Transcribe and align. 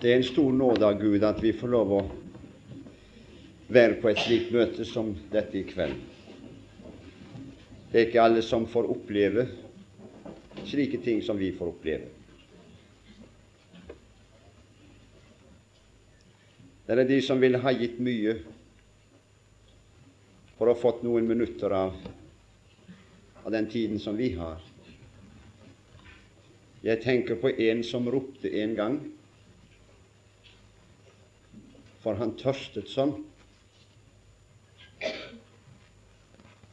Det 0.00 0.10
er 0.10 0.16
en 0.16 0.26
stor 0.26 0.52
nåde 0.52 0.86
av 0.86 1.00
Gud 1.00 1.24
at 1.24 1.42
vi 1.42 1.52
får 1.56 1.72
lov 1.72 1.92
å 1.96 2.00
være 3.72 4.00
på 4.02 4.10
et 4.10 4.22
slikt 4.24 4.50
møte 4.54 4.84
som 4.88 5.12
dette 5.32 5.60
i 5.60 5.66
kveld. 5.68 5.98
Det 7.92 8.00
er 8.00 8.08
ikke 8.08 8.24
alle 8.24 8.42
som 8.44 8.66
får 8.68 8.88
oppleve 8.92 9.46
slike 10.68 11.00
ting 11.04 11.22
som 11.22 11.38
vi 11.38 11.52
får 11.56 11.72
oppleve. 11.72 12.08
Det 16.86 16.98
er 16.98 17.08
de 17.08 17.20
som 17.24 17.40
ville 17.40 17.60
ha 17.62 17.72
gitt 17.72 18.00
mye 18.02 18.34
for 20.58 20.68
å 20.68 20.74
ha 20.74 20.80
fått 20.80 21.04
noen 21.06 21.28
minutter 21.28 21.72
av, 21.72 21.94
av 23.44 23.50
den 23.54 23.68
tiden 23.70 24.02
som 24.02 24.18
vi 24.18 24.32
har. 24.36 24.60
Jeg 26.82 26.98
tenker 27.04 27.38
på 27.38 27.52
en 27.62 27.84
som 27.86 28.08
ropte 28.10 28.50
en 28.60 28.74
gang, 28.74 28.98
for 32.02 32.18
han 32.18 32.34
tørstet 32.38 32.90
sånn. 32.90 33.14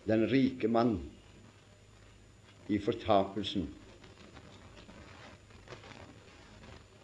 Den 0.10 0.26
rike 0.32 0.70
mann 0.72 0.96
i 2.70 2.80
fortapelsen, 2.82 3.68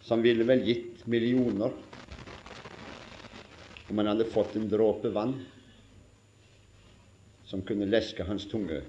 som 0.06 0.22
ville 0.22 0.46
vel 0.46 0.62
gitt 0.66 1.06
millioner 1.10 1.74
om 3.86 3.98
han 3.98 4.10
hadde 4.10 4.26
fått 4.30 4.56
en 4.58 4.68
dråpe 4.70 5.10
vann 5.14 5.34
som 7.46 7.62
kunne 7.66 7.86
leske 7.86 8.26
hans 8.26 8.46
tunge. 8.50 8.80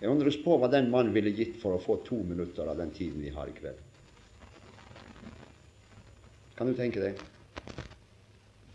Jeg 0.00 0.12
undres 0.12 0.36
på 0.44 0.56
hva 0.60 0.68
den 0.72 0.90
mannen 0.92 1.12
ville 1.16 1.32
gitt 1.32 1.58
for 1.60 1.76
å 1.76 1.80
få 1.80 1.98
to 2.04 2.20
minutter 2.24 2.68
av 2.68 2.80
den 2.80 2.92
tiden 2.92 3.20
vi 3.24 3.32
har 3.32 3.48
i 3.48 3.56
kveld. 3.56 3.80
Kan 6.54 6.70
du 6.70 6.76
tenke 6.78 7.02
deg? 7.02 7.18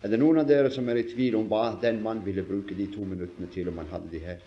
Er 0.03 0.11
det 0.11 0.19
noen 0.19 0.41
av 0.41 0.47
dere 0.47 0.71
som 0.71 0.87
er 0.91 0.99
i 0.99 1.07
tvil 1.07 1.37
om 1.39 1.47
hva 1.51 1.73
den 1.79 2.01
mann 2.03 2.21
ville 2.25 2.43
bruke 2.47 2.75
de 2.75 2.87
to 2.91 3.05
minuttene 3.07 3.47
til 3.51 3.71
om 3.71 3.79
han 3.79 3.91
hadde 3.91 4.11
de 4.11 4.19
her? 4.23 4.41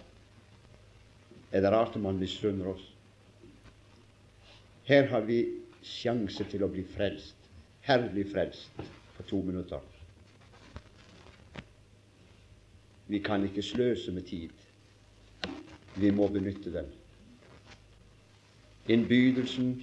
Er 1.53 1.65
det 1.65 1.73
rart 1.73 1.97
om 1.97 2.09
han 2.09 2.21
misunner 2.21 2.73
oss? 2.73 2.85
Her 4.89 5.09
har 5.13 5.25
vi 5.25 5.39
sjanse 5.85 6.45
til 6.49 6.65
å 6.65 6.71
bli 6.73 6.85
frelst, 6.89 7.37
herlig 7.89 8.27
frelst, 8.33 8.85
på 9.17 9.27
to 9.29 9.41
minutter. 9.45 9.81
Vi 13.09 13.21
kan 13.25 13.45
ikke 13.45 13.65
sløse 13.65 14.13
med 14.13 14.29
tid. 14.29 14.53
Vi 16.01 16.13
må 16.13 16.29
benytte 16.33 16.73
den. 16.73 16.89
Innbydelsen 18.93 19.75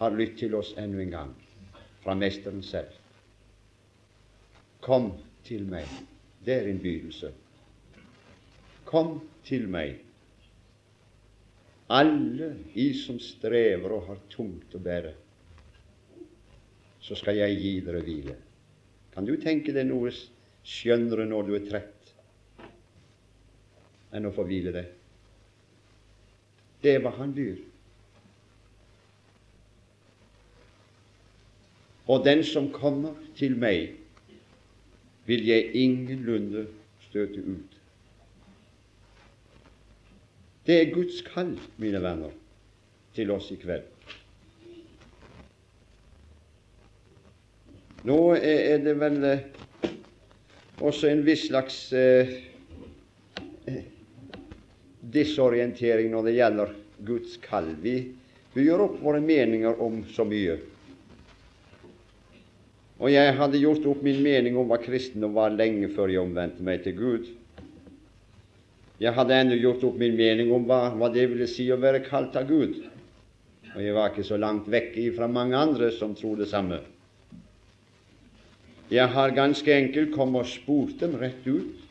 har 0.00 0.16
lytt 0.16 0.38
til 0.40 0.56
oss 0.56 0.72
ennå 0.80 1.00
en 1.04 1.12
gang 1.12 1.34
fra 2.06 2.14
Mesteren 2.14 2.62
selv. 2.62 2.94
Kom 4.86 5.10
til 5.42 5.66
meg. 5.66 5.90
Det 6.46 6.54
er 6.54 6.70
innbydelse. 6.70 7.32
Kom 8.86 9.18
til 9.46 9.66
meg, 9.66 9.98
alle 11.90 12.52
I 12.78 12.86
som 12.98 13.18
strever 13.22 13.92
og 13.94 14.06
har 14.08 14.22
tungt 14.30 14.74
å 14.74 14.80
bære, 14.82 15.12
så 17.02 17.18
skal 17.18 17.38
jeg 17.38 17.58
gi 17.62 17.74
dere 17.86 18.02
hvile. 18.06 18.38
Kan 19.14 19.26
du 19.26 19.34
tenke 19.42 19.74
deg 19.74 19.86
noe 19.90 20.10
skjønnere 20.66 21.26
når 21.30 21.46
du 21.46 21.54
er 21.58 21.68
trett? 21.68 21.92
enn 24.16 24.28
å 24.28 24.34
få 24.34 24.46
hvile 24.48 24.72
deg. 24.74 24.92
Det 26.82 26.96
hva 27.02 27.12
han 27.18 27.34
byr. 27.36 27.58
Og 32.06 32.24
den 32.24 32.44
som 32.46 32.68
kommer 32.72 33.16
til 33.36 33.56
meg, 33.58 33.96
vil 35.26 35.46
jeg 35.46 35.72
ingenlunde 35.74 36.66
støte 37.08 37.42
ut. 37.42 37.72
Det 40.66 40.80
er 40.80 40.94
Guds 40.94 41.20
kall, 41.26 41.56
mine 41.78 42.02
venner, 42.02 42.30
til 43.14 43.30
oss 43.30 43.50
i 43.54 43.58
kveld. 43.58 43.86
Nå 48.06 48.18
er 48.38 48.78
det 48.84 48.94
vel 49.00 49.24
eh, 49.26 49.46
også 50.78 51.08
en 51.10 51.24
viss 51.26 51.48
slags 51.48 51.78
eh, 51.96 52.30
disorientering 55.00 56.12
når 56.12 56.28
det 56.28 56.36
gjelder 56.36 56.74
Guds 57.06 57.34
kall. 57.42 57.72
Vi, 57.82 57.96
vi 58.54 58.66
gjør 58.66 58.84
opp 58.86 59.00
våre 59.02 59.22
meninger 59.24 59.82
om 59.82 60.04
så 60.14 60.26
mye. 60.28 60.58
Og 62.96 63.12
jeg 63.12 63.34
hadde 63.36 63.60
gjort 63.60 63.84
opp 63.90 64.02
min 64.04 64.22
mening 64.24 64.56
om 64.56 64.70
hva 64.70 64.78
kristendom 64.80 65.34
var 65.36 65.52
lenge 65.52 65.90
før 65.92 66.12
jeg 66.12 66.22
omvendte 66.22 66.64
meg 66.64 66.84
til 66.84 66.96
Gud. 66.96 67.30
Jeg 69.00 69.12
hadde 69.12 69.36
ennå 69.36 69.58
gjort 69.60 69.84
opp 69.84 69.98
min 70.00 70.16
mening 70.16 70.52
om 70.56 70.64
hva, 70.64 70.86
hva, 70.96 71.10
det 71.12 71.26
ville 71.28 71.48
si 71.50 71.68
å 71.68 71.76
være 71.80 72.00
kalt 72.06 72.36
av 72.40 72.48
Gud. 72.48 72.78
Og 73.74 73.80
jeg 73.84 73.96
var 73.96 74.12
ikke 74.12 74.24
så 74.24 74.38
langt 74.40 74.70
vekk 74.72 74.96
fra 75.18 75.28
mange 75.28 75.58
andre 75.58 75.90
som 75.92 76.14
tror 76.16 76.40
det 76.40 76.48
samme. 76.48 76.80
Jeg 78.88 79.12
har 79.12 79.34
ganske 79.36 79.72
enkelt 79.74 80.14
kommet 80.14 80.46
og 80.46 80.48
spurt 80.48 80.96
dem 81.02 81.18
rett 81.20 81.44
ut 81.44 81.82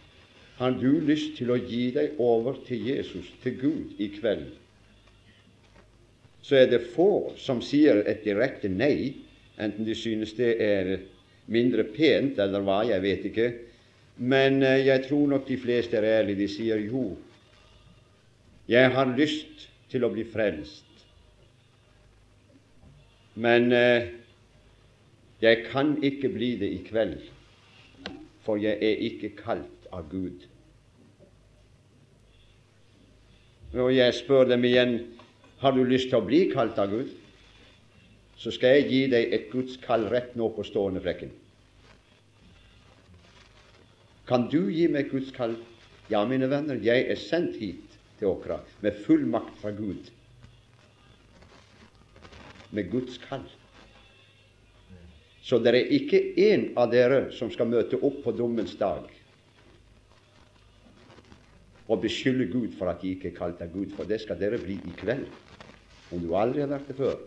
har 0.58 0.72
du 0.80 1.02
lyst 1.04 1.36
til 1.36 1.52
å 1.52 1.58
gi 1.60 1.90
deg 1.92 2.20
over 2.22 2.56
til 2.68 2.86
Jesus, 2.88 3.28
til 3.44 3.58
Gud, 3.60 3.98
i 4.00 4.08
kveld, 4.16 4.54
så 6.46 6.62
er 6.62 6.70
det 6.72 6.86
få 6.94 7.34
som 7.42 7.60
sier 7.66 8.04
et 8.08 8.22
direkte 8.24 8.70
nei, 8.72 9.25
enten 9.60 9.86
de 9.88 9.96
synes 9.96 10.34
det 10.38 10.56
er 10.62 10.98
mindre 11.52 11.86
pent 11.96 12.40
eller 12.42 12.64
hva, 12.66 12.82
jeg 12.88 13.02
vet 13.04 13.30
ikke. 13.30 13.48
Men 14.18 14.64
eh, 14.64 14.86
jeg 14.88 15.06
tror 15.08 15.28
nok 15.28 15.48
de 15.48 15.58
fleste 15.60 15.98
er 16.00 16.08
ærlige. 16.22 16.40
De 16.44 16.48
sier 16.52 16.84
jo, 16.88 17.18
jeg 18.68 18.92
har 18.92 19.12
lyst 19.18 19.68
til 19.92 20.06
å 20.06 20.12
bli 20.12 20.26
frelst, 20.28 20.84
men 23.36 23.72
eh, 23.76 24.08
jeg 25.44 25.66
kan 25.68 25.98
ikke 26.04 26.32
bli 26.34 26.56
det 26.60 26.72
i 26.72 26.82
kveld, 26.88 27.20
for 28.46 28.58
jeg 28.62 28.80
er 28.80 29.04
ikke 29.10 29.36
kalt 29.38 29.90
av 29.94 30.08
Gud. 30.10 30.48
Og 33.76 33.92
jeg 33.92 34.16
spør 34.16 34.48
dem 34.48 34.64
igjen 34.64 34.96
har 35.60 35.76
du 35.76 35.84
lyst 35.84 36.08
til 36.10 36.22
å 36.22 36.26
bli 36.26 36.46
kalt 36.54 36.80
av 36.80 36.94
Gud, 36.94 37.12
så 38.38 38.52
skal 38.52 38.78
jeg 38.78 38.88
gi 38.90 39.02
deg 39.12 39.34
et 39.34 39.50
Guds 39.52 39.78
kall 39.84 40.08
rett 40.12 40.36
nå 40.36 40.50
på 40.56 40.66
stående 40.68 41.02
flekken. 41.04 41.32
Kan 44.28 44.48
du 44.52 44.68
gi 44.74 44.88
meg 44.92 45.12
Guds 45.12 45.32
kall? 45.36 45.56
Ja, 46.10 46.24
mine 46.28 46.50
venner, 46.50 46.78
jeg 46.82 47.08
er 47.10 47.20
sendt 47.20 47.58
hit 47.62 47.98
til 48.20 48.32
Åkra 48.34 48.60
med 48.84 48.98
full 49.06 49.26
makt 49.30 49.56
fra 49.62 49.72
Gud. 49.76 50.10
Med 52.76 52.90
Guds 52.92 53.18
kall. 53.22 53.46
Så 55.46 55.60
det 55.62 55.76
er 55.78 55.94
ikke 55.94 56.22
én 56.42 56.72
av 56.78 56.90
dere 56.90 57.28
som 57.38 57.52
skal 57.54 57.70
møte 57.70 58.00
opp 58.02 58.24
på 58.26 58.34
dommens 58.34 58.74
dag 58.80 59.06
og 61.86 62.02
beskylde 62.02 62.48
Gud 62.50 62.74
for 62.80 62.90
at 62.90 63.04
de 63.04 63.12
ikke 63.14 63.30
er 63.30 63.38
kalt 63.38 63.60
av 63.62 63.70
Gud, 63.70 63.92
for 63.94 64.10
det 64.10 64.18
skal 64.24 64.40
dere 64.42 64.58
bli 64.58 64.80
i 64.90 64.94
kveld, 64.98 65.28
om 66.10 66.24
du 66.24 66.32
aldri 66.34 66.64
har 66.64 66.72
vært 66.72 66.90
det 66.90 66.98
før. 66.98 67.20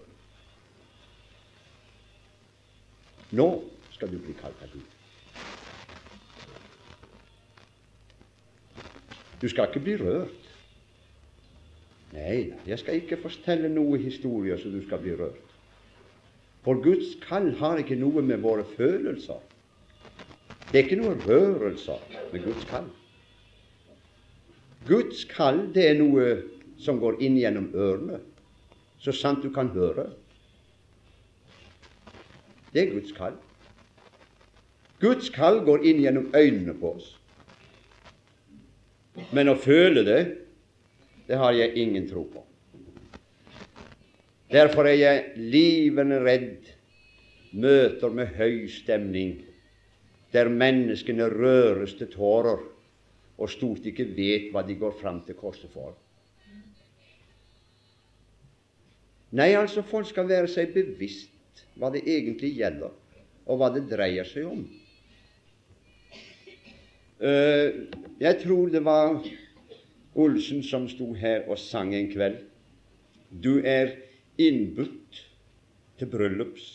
Nå 3.31 3.49
skal 3.93 4.13
du 4.13 4.19
bli 4.23 4.33
kalt 4.39 4.63
av 4.65 4.73
Gud. 4.73 4.95
Du 9.41 9.49
skal 9.49 9.69
ikke 9.69 9.83
bli 9.85 9.97
rørt. 10.01 10.47
Nei, 12.15 12.55
jeg 12.67 12.79
skal 12.81 13.03
ikke 13.03 13.21
fortelle 13.21 13.69
noe 13.69 13.99
historie 14.01 14.57
så 14.59 14.71
du 14.73 14.81
skal 14.87 15.03
bli 15.03 15.13
rørt. 15.19 15.45
For 16.65 16.81
Guds 16.83 17.15
kall 17.23 17.53
har 17.61 17.81
ikke 17.81 17.99
noe 18.01 18.23
med 18.25 18.43
våre 18.43 18.65
følelser 18.77 19.45
Det 20.69 20.81
er 20.81 20.85
ikke 20.85 20.99
noe 21.01 21.15
rørelser 21.23 22.01
med 22.33 22.43
Guds 22.45 22.65
kall. 22.69 22.89
Guds 24.89 25.23
kall, 25.29 25.63
det 25.75 25.87
er 25.91 25.95
noe 26.01 26.27
som 26.81 27.01
går 27.01 27.23
inn 27.25 27.39
gjennom 27.41 27.71
ørene, 27.75 28.19
så 29.01 29.15
sant 29.17 29.43
du 29.43 29.49
kan 29.55 29.71
høre. 29.73 30.11
Det 32.73 32.83
er 32.83 32.93
Guds 32.93 33.13
kall. 33.17 33.37
Guds 35.01 35.31
kall 35.31 35.63
går 35.65 35.87
inn 35.87 36.03
gjennom 36.03 36.29
øynene 36.35 36.75
på 36.79 36.93
oss. 36.99 37.13
Men 39.35 39.51
å 39.51 39.59
føle 39.59 40.05
det, 40.07 40.21
det 41.29 41.39
har 41.39 41.55
jeg 41.57 41.77
ingen 41.81 42.07
tro 42.11 42.25
på. 42.29 42.43
Derfor 44.49 44.89
er 44.89 44.97
jeg 44.97 45.25
livende 45.37 46.21
redd 46.25 46.71
møter 47.53 48.13
med 48.13 48.33
høy 48.37 48.67
stemning, 48.73 49.39
der 50.33 50.49
menneskene 50.53 51.29
røres 51.33 51.95
til 51.97 52.11
tårer 52.13 52.61
og 53.39 53.51
stort 53.53 53.87
ikke 53.89 54.09
vet 54.17 54.51
hva 54.53 54.65
de 54.67 54.77
går 54.77 54.97
fram 55.01 55.23
til 55.25 55.37
korset 55.39 55.71
for. 55.73 55.95
Nei, 59.37 59.53
altså, 59.53 59.85
folk 59.85 60.09
skal 60.09 60.29
være 60.29 60.49
seg 60.49 60.73
bevisst 60.73 61.38
hva 61.79 61.91
det 61.95 62.05
egentlig 62.07 62.53
gjelder, 62.59 62.93
og 63.49 63.61
hva 63.61 63.71
det 63.75 63.87
dreier 63.91 64.29
seg 64.29 64.49
om. 64.49 64.65
Uh, 67.19 67.89
jeg 68.23 68.41
tror 68.45 68.71
det 68.71 68.85
var 68.87 69.17
Olsen 70.19 70.63
som 70.67 70.87
sto 70.91 71.13
her 71.19 71.47
og 71.51 71.59
sang 71.63 71.95
en 71.95 72.11
kveld. 72.11 72.41
Du 73.31 73.59
er 73.63 73.95
innbudt 74.39 75.23
til 75.99 76.11
bryllups 76.11 76.69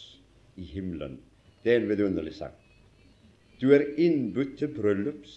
i 0.60 0.68
himmelen. 0.68 1.18
Det 1.64 1.74
er 1.74 1.82
en 1.82 1.90
vidunderlig 1.90 2.36
sang. 2.38 2.56
Du 3.62 3.72
er 3.72 3.86
innbudt 3.98 4.58
til 4.60 4.72
bryllups 4.76 5.36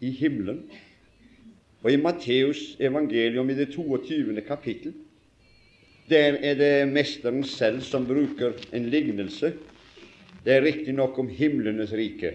i 0.00 0.10
himmelen. 0.16 0.66
Og 1.82 1.92
i 1.92 2.00
Matteus 2.00 2.76
evangelium 2.80 3.50
i 3.50 3.56
det 3.58 3.72
22. 3.72 4.40
kapittel 4.46 4.94
der 6.10 6.38
er 6.42 6.56
det 6.58 6.72
mesteren 6.90 7.44
selv 7.46 7.82
som 7.86 8.06
bruker 8.06 8.56
en 8.74 8.88
lignelse. 8.90 9.52
Det 10.44 10.56
er 10.56 10.64
riktignok 10.64 11.18
om 11.18 11.28
himlenes 11.30 11.92
rike. 11.94 12.34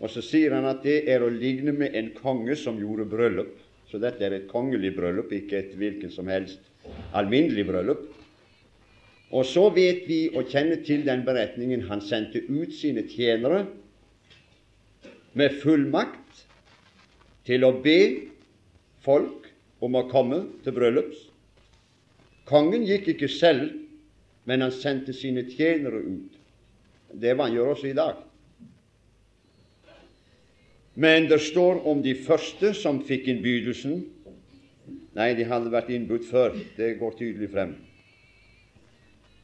Og 0.00 0.10
så 0.12 0.20
sier 0.24 0.52
han 0.52 0.66
at 0.68 0.82
det 0.84 1.04
er 1.10 1.24
å 1.24 1.32
ligne 1.32 1.72
med 1.72 1.94
en 1.96 2.10
konge 2.18 2.56
som 2.60 2.76
gjorde 2.80 3.06
bryllup. 3.08 3.54
Så 3.88 4.00
dette 4.02 4.24
er 4.26 4.34
et 4.36 4.50
kongelig 4.50 4.92
bryllup, 4.96 5.32
ikke 5.32 5.60
et 5.60 5.72
hvilken 5.78 6.12
som 6.12 6.28
helst 6.28 6.60
alminnelig 7.16 7.64
bryllup. 7.68 8.04
Og 9.34 9.46
så 9.48 9.68
vet 9.74 10.04
vi 10.06 10.28
og 10.34 10.50
kjenner 10.52 10.82
til 10.86 11.06
den 11.06 11.24
beretningen 11.26 11.86
han 11.88 12.02
sendte 12.04 12.44
ut 12.50 12.74
sine 12.76 13.06
tjenere 13.08 13.64
med 15.34 15.56
fullmakt 15.62 16.44
til 17.48 17.64
å 17.66 17.72
be 17.82 18.00
folk 19.04 19.48
om 19.84 19.96
å 19.98 20.04
komme 20.12 20.44
til 20.64 20.76
bryllups. 20.76 21.30
Kongen 22.48 22.84
gikk 22.84 23.08
ikke 23.14 23.28
selv, 23.32 23.70
men 24.44 24.60
han 24.60 24.72
sendte 24.72 25.14
sine 25.16 25.46
tjenere 25.48 26.02
ut. 26.04 26.34
Det 27.14 27.30
er 27.30 27.38
hva 27.38 27.48
han 27.48 27.56
gjør 27.56 27.72
også 27.72 27.88
i 27.88 27.96
dag. 27.96 28.18
Men 30.94 31.26
det 31.30 31.40
står 31.42 31.80
om 31.90 32.02
de 32.04 32.14
første 32.14 32.74
som 32.76 33.00
fikk 33.02 33.30
innbydelsen. 33.32 34.04
Nei, 35.14 35.32
de 35.34 35.46
hadde 35.48 35.72
vært 35.72 35.90
innbudt 35.94 36.26
før. 36.28 36.54
Det 36.76 36.94
går 37.00 37.16
tydelig 37.18 37.50
frem. 37.54 37.74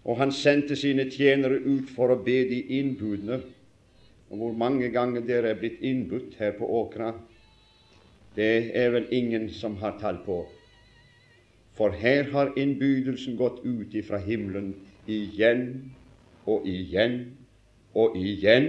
Og 0.05 0.19
han 0.21 0.33
sendte 0.33 0.77
sine 0.79 1.09
tjenere 1.11 1.59
ut 1.65 1.91
for 1.95 2.13
å 2.13 2.21
be 2.23 2.39
de 2.51 2.61
innbudne. 2.79 3.41
Og 4.31 4.39
hvor 4.39 4.55
mange 4.55 4.93
ganger 4.95 5.25
dere 5.27 5.55
er 5.55 5.59
blitt 5.59 5.83
innbudt 5.83 6.37
her 6.39 6.55
på 6.59 6.69
Åkra, 6.85 7.15
det 8.37 8.71
er 8.79 8.93
vel 8.95 9.09
ingen 9.11 9.49
som 9.51 9.75
har 9.81 9.99
tall 9.99 10.21
på. 10.27 10.45
For 11.81 11.95
her 11.97 12.27
har 12.31 12.51
innbydelsen 12.61 13.39
gått 13.41 13.63
ut 13.65 13.95
ifra 13.97 14.19
himmelen 14.21 14.75
igjen 15.09 15.63
og 16.45 16.67
igjen 16.69 17.15
og 17.97 18.19
igjen. 18.21 18.67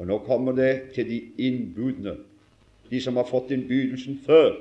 Og 0.00 0.08
nå 0.08 0.16
kommer 0.24 0.56
det 0.56 0.94
til 0.96 1.10
de 1.10 1.20
innbudne, 1.36 2.16
de 2.88 3.02
som 3.04 3.20
har 3.20 3.28
fått 3.28 3.52
innbydelsen 3.52 4.16
før, 4.24 4.56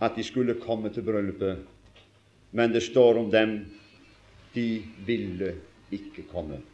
at 0.00 0.16
de 0.16 0.24
skulle 0.24 0.56
komme 0.64 0.88
til 0.96 1.04
bryllupet. 1.04 1.60
Men 2.56 2.72
det 2.72 2.86
står 2.88 3.20
om 3.20 3.28
dem 3.30 3.58
de 4.56 4.68
ville 5.04 5.58
ikke 5.92 6.24
komme. 6.32 6.64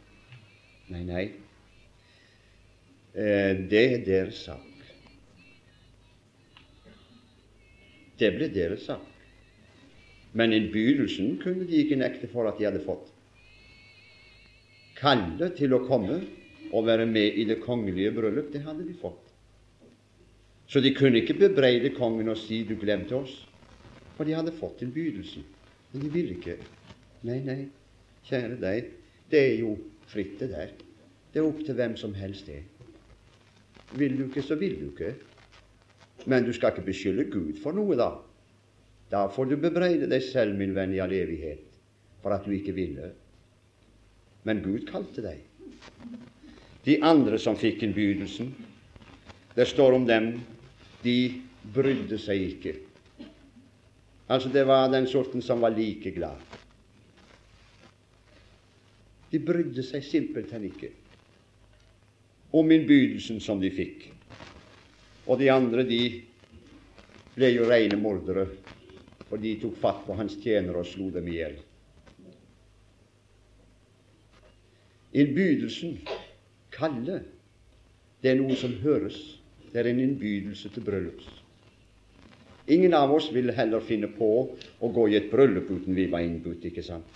Nei, 0.87 1.03
nei. 1.11 1.29
Eh, 3.11 3.65
det 3.67 3.89
er 3.97 4.05
deres 4.07 4.45
sak. 4.47 4.72
Det 8.19 8.29
ble 8.35 8.49
deres 8.53 8.85
sak. 8.89 9.09
Men 10.33 10.53
innbydelsen 10.53 11.37
kunne 11.41 11.67
de 11.69 11.81
ikke 11.83 11.99
nekte 11.99 12.29
for 12.31 12.49
at 12.49 12.57
de 12.57 12.67
hadde 12.67 12.81
fått. 12.85 13.09
Kallet 14.97 15.57
til 15.59 15.75
å 15.75 15.83
komme 15.85 16.21
og 16.73 16.87
være 16.87 17.05
med 17.09 17.37
i 17.37 17.45
det 17.45 17.59
kongelige 17.61 18.13
bryllup, 18.15 18.49
det 18.53 18.63
hadde 18.65 18.85
de 18.87 18.95
fått. 18.97 19.19
Så 20.69 20.81
de 20.81 20.93
kunne 20.95 21.19
ikke 21.21 21.37
bebreide 21.37 21.91
kongen 21.93 22.31
og 22.31 22.37
si 22.39 22.63
'du 22.63 22.75
glemte 22.79 23.15
oss', 23.15 23.45
for 24.15 24.25
de 24.25 24.33
hadde 24.33 24.55
fått 24.57 24.81
innbydelsen. 24.81 25.43
Men 25.91 26.01
de 26.01 26.09
ville 26.09 26.33
ikke. 26.33 26.57
Nei, 27.23 27.39
nei, 27.45 27.67
kjære 28.25 28.57
deg, 28.61 28.89
det 29.29 29.39
er 29.39 29.59
jo 29.59 29.77
fritt, 30.07 30.39
det 30.39 30.49
der. 30.49 30.71
Det 31.33 31.41
er 31.41 31.45
opp 31.45 31.61
til 31.65 31.75
hvem 31.75 31.95
som 31.97 32.13
helst, 32.13 32.47
det. 32.47 32.63
Vil 33.97 34.17
du 34.17 34.25
ikke, 34.25 34.41
så 34.41 34.55
vil 34.55 34.79
du 34.79 34.89
ikke. 34.89 35.13
Men 36.25 36.45
du 36.45 36.53
skal 36.55 36.71
ikke 36.73 36.85
beskylde 36.87 37.25
Gud 37.31 37.57
for 37.63 37.75
noe, 37.75 37.97
da. 37.99 38.11
Da 39.11 39.25
får 39.29 39.51
du 39.51 39.57
bebreide 39.61 40.07
deg 40.09 40.23
selv, 40.25 40.55
min 40.57 40.73
venn, 40.75 40.93
i 40.95 41.01
all 41.03 41.13
evighet, 41.13 41.65
for 42.23 42.33
at 42.33 42.45
du 42.47 42.53
ikke 42.55 42.75
ville. 42.75 43.11
Men 44.47 44.63
Gud 44.63 44.87
kalte 44.89 45.23
deg. 45.23 45.43
De 46.83 46.97
andre 47.05 47.37
som 47.39 47.55
fikk 47.59 47.83
innbydelsen, 47.85 48.49
det 49.55 49.67
står 49.69 49.99
om 49.99 50.07
dem 50.07 50.33
de 51.03 51.17
brydde 51.75 52.17
seg 52.19 52.41
ikke. 52.47 52.73
Altså, 54.31 54.49
det 54.49 54.65
var 54.67 54.89
den 54.91 55.07
sorten 55.07 55.43
som 55.43 55.61
var 55.61 55.75
like 55.75 56.11
glad. 56.15 56.39
De 59.31 59.39
brydde 59.41 59.83
seg 59.85 60.03
simpelthen 60.05 60.67
ikke 60.67 60.91
om 62.53 62.69
innbydelsen 62.71 63.39
som 63.41 63.61
de 63.61 63.71
fikk. 63.73 64.11
Og 65.27 65.39
de 65.39 65.49
andre, 65.51 65.85
de 65.87 66.01
ble 67.35 67.51
jo 67.53 67.67
rene 67.69 67.97
mordere, 67.99 68.47
for 69.29 69.41
de 69.41 69.53
tok 69.61 69.77
fatt 69.81 70.01
på 70.07 70.17
hans 70.17 70.35
tjenere 70.41 70.83
og 70.83 70.89
slo 70.89 71.07
dem 71.13 71.29
i 71.31 71.37
hjel. 71.37 71.55
Innbydelsen, 75.13 75.95
kalle, 76.73 77.21
det 78.21 78.33
er 78.33 78.39
noe 78.39 78.57
som 78.57 78.73
høres. 78.83 79.17
Det 79.73 79.81
er 79.81 79.89
en 79.89 80.01
innbydelse 80.03 80.69
til 80.73 80.85
bryllups. 80.85 81.25
Ingen 82.73 82.93
av 82.95 83.11
oss 83.11 83.27
ville 83.33 83.55
heller 83.55 83.83
finne 83.83 84.07
på 84.13 84.29
å 84.79 84.89
gå 84.95 85.07
i 85.09 85.17
et 85.17 85.31
bryllup 85.31 85.71
uten 85.71 85.97
vi 85.97 86.05
var 86.11 86.23
innbudt, 86.23 86.63
ikke 86.69 86.83
sant? 86.85 87.07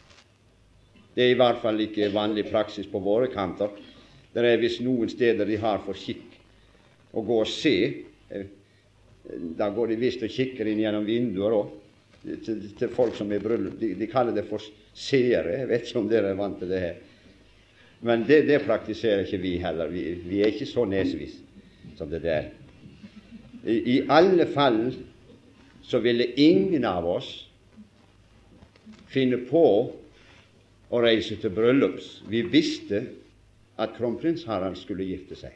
Det 1.15 1.23
er 1.23 1.33
i 1.33 1.37
hvert 1.39 1.61
fall 1.63 1.79
ikke 1.81 2.11
vanlig 2.13 2.45
praksis 2.49 2.89
på 2.89 2.99
våre 3.01 3.29
kanter. 3.33 3.71
Det 4.33 4.43
er 4.45 4.59
visst 4.61 4.83
noen 4.85 5.09
steder 5.09 5.47
de 5.49 5.57
har 5.61 5.79
for 5.85 5.97
skikk 5.97 6.26
å 7.17 7.23
gå 7.25 7.39
og 7.41 7.49
se. 7.49 7.75
Eh, 8.29 8.45
da 9.57 9.69
går 9.73 9.91
de 9.91 9.99
visst 9.99 10.23
og 10.23 10.31
kikker 10.31 10.69
inn 10.69 10.83
gjennom 10.83 11.07
vinduer 11.07 11.55
òg, 11.57 11.73
til, 12.45 12.61
til, 12.77 12.91
folk 12.93 13.15
som 13.17 13.31
er 13.31 13.41
i 13.41 13.43
bryllup. 13.43 13.75
De, 13.79 13.93
de, 13.97 14.09
kaller 14.11 14.35
det 14.35 14.45
for 14.49 14.63
seere. 14.95 15.61
Jeg 15.61 15.71
vet 15.71 15.87
ikke 15.87 16.01
om 16.01 16.09
dere 16.11 16.31
er 16.31 16.39
vant 16.39 16.57
til 16.61 16.71
det 16.71 16.83
her. 16.83 17.03
Men 18.07 18.23
det, 18.27 18.43
det 18.47 18.61
praktiserer 18.65 19.25
ikke 19.25 19.41
vi 19.41 19.57
heller. 19.61 19.91
Vi, 19.91 20.05
vi 20.27 20.41
er 20.43 20.53
ikke 20.53 20.69
så 20.69 20.85
nesvis 20.89 21.37
som 21.97 22.09
det 22.11 22.21
der. 22.25 22.51
I, 23.65 23.77
I 23.97 23.97
alle 24.13 24.45
fall 24.53 24.81
så 25.87 25.99
ville 26.03 26.29
ingen 26.39 26.85
av 26.87 27.07
oss 27.09 27.29
finne 29.11 29.39
på 29.47 29.63
å 30.87 30.99
reise 31.03 31.37
til 31.41 31.53
bryllups. 31.55 32.19
Vi 32.29 32.43
visste 32.47 33.05
at 33.79 33.95
kronprins 33.97 34.45
Harald 34.47 34.77
skulle 34.79 35.07
gifte 35.07 35.37
seg. 35.39 35.55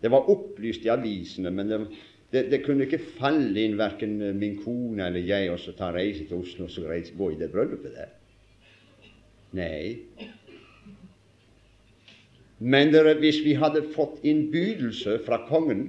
Det 0.00 0.12
var 0.12 0.28
opplyst 0.30 0.84
i 0.84 0.92
avisene, 0.92 1.50
men 1.50 1.70
det, 1.70 1.80
det, 2.32 2.42
det 2.52 2.62
kunne 2.66 2.86
ikke 2.86 3.00
falle 3.16 3.62
inn 3.62 3.78
verken 3.78 4.18
min 4.38 4.58
kone 4.60 5.08
eller 5.08 5.24
jeg 5.24 5.50
og 5.52 5.60
så 5.62 5.74
ta 5.76 5.92
reise 5.94 6.26
til 6.28 6.42
Oslo 6.42 6.66
og 6.66 6.74
så 6.74 6.84
reise, 6.88 7.14
gå 7.16 7.32
i 7.32 7.38
det 7.40 7.50
bryllupet 7.52 7.96
der. 7.96 8.12
Nei. 9.56 9.96
Men 12.58 12.92
dere, 12.92 13.16
hvis 13.20 13.42
vi 13.44 13.54
hadde 13.60 13.84
fått 13.94 14.22
innbydelse 14.24 15.18
fra 15.24 15.42
kongen 15.48 15.88